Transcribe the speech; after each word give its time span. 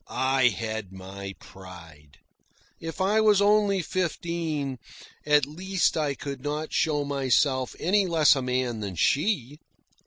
I 0.09 0.47
had 0.47 0.91
my 0.91 1.35
pride. 1.39 2.17
If 2.79 2.99
I 2.99 3.21
was 3.21 3.39
only 3.39 3.83
fifteen, 3.83 4.79
at 5.27 5.45
least 5.45 5.95
I 5.95 6.15
could 6.15 6.41
not 6.41 6.73
show 6.73 7.05
myself 7.05 7.75
any 7.79 8.07
less 8.07 8.35
a 8.35 8.41
man 8.41 8.79
than 8.79 8.95
she. 8.95 9.59